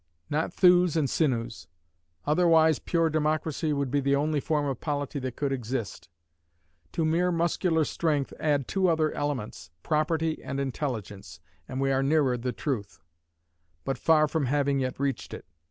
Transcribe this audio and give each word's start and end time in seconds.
Not 0.31 0.51
thews 0.51 0.97
and 0.97 1.07
sinews; 1.07 1.67
otherwise 2.25 2.79
pure 2.79 3.07
democracy 3.07 3.71
would 3.71 3.91
be 3.91 3.99
the 3.99 4.15
only 4.15 4.39
form 4.39 4.65
of 4.65 4.79
polity 4.81 5.19
that 5.19 5.35
could 5.35 5.51
exist. 5.51 6.09
To 6.93 7.05
mere 7.05 7.31
muscular 7.31 7.83
strength, 7.85 8.33
add 8.39 8.67
two 8.67 8.87
other 8.87 9.11
elements, 9.11 9.69
property 9.83 10.41
and 10.43 10.59
intelligence, 10.59 11.39
and 11.67 11.79
we 11.79 11.91
are 11.91 12.01
nearer 12.01 12.35
the 12.35 12.51
truth, 12.51 12.99
but 13.85 13.95
far 13.99 14.27
from 14.27 14.47
having 14.47 14.79
yet 14.79 14.99
reached 14.99 15.35
it. 15.35 15.45